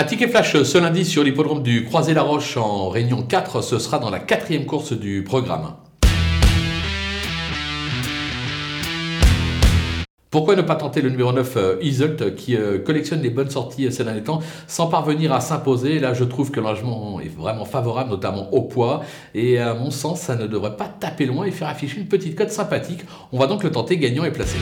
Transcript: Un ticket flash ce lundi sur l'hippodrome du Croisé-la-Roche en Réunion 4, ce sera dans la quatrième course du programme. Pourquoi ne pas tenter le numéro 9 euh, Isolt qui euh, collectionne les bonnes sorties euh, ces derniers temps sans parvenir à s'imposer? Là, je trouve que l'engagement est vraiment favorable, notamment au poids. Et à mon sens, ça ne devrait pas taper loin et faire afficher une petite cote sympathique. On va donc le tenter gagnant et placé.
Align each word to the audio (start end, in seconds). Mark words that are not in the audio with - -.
Un 0.00 0.04
ticket 0.04 0.28
flash 0.28 0.62
ce 0.62 0.78
lundi 0.78 1.04
sur 1.04 1.22
l'hippodrome 1.22 1.62
du 1.62 1.84
Croisé-la-Roche 1.84 2.56
en 2.56 2.88
Réunion 2.88 3.20
4, 3.20 3.60
ce 3.60 3.78
sera 3.78 3.98
dans 3.98 4.08
la 4.08 4.18
quatrième 4.18 4.64
course 4.64 4.94
du 4.94 5.22
programme. 5.22 5.74
Pourquoi 10.30 10.56
ne 10.56 10.62
pas 10.62 10.76
tenter 10.76 11.02
le 11.02 11.10
numéro 11.10 11.34
9 11.34 11.56
euh, 11.58 11.76
Isolt 11.82 12.34
qui 12.34 12.56
euh, 12.56 12.78
collectionne 12.78 13.20
les 13.20 13.28
bonnes 13.28 13.50
sorties 13.50 13.88
euh, 13.88 13.90
ces 13.90 14.04
derniers 14.04 14.22
temps 14.22 14.40
sans 14.68 14.86
parvenir 14.86 15.34
à 15.34 15.40
s'imposer? 15.40 15.98
Là, 15.98 16.14
je 16.14 16.24
trouve 16.24 16.50
que 16.50 16.60
l'engagement 16.60 17.20
est 17.20 17.28
vraiment 17.28 17.66
favorable, 17.66 18.08
notamment 18.08 18.50
au 18.54 18.62
poids. 18.62 19.02
Et 19.34 19.58
à 19.58 19.74
mon 19.74 19.90
sens, 19.90 20.22
ça 20.22 20.34
ne 20.34 20.46
devrait 20.46 20.78
pas 20.78 20.88
taper 20.88 21.26
loin 21.26 21.44
et 21.44 21.50
faire 21.50 21.68
afficher 21.68 22.00
une 22.00 22.08
petite 22.08 22.38
cote 22.38 22.50
sympathique. 22.50 23.00
On 23.32 23.38
va 23.38 23.46
donc 23.46 23.62
le 23.64 23.70
tenter 23.70 23.98
gagnant 23.98 24.24
et 24.24 24.32
placé. 24.32 24.56